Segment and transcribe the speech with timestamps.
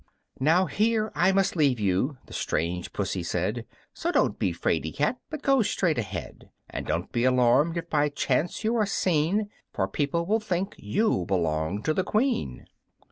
[0.39, 5.19] "Now here I must leave you," the strange Pussy said, "So don't be 'fraid cat,
[5.29, 9.87] but go straight ahead, And don't be alarmed if by chance you are seen, For
[9.87, 12.65] people will think you belong to the Queen."